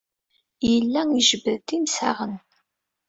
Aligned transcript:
Yella 0.69 1.01
ijebbed-d 1.19 1.69
imsaɣen. 1.77 2.33